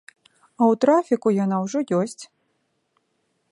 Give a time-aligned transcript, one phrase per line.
[0.59, 2.23] А ў трафіку яна ўжо ёсць.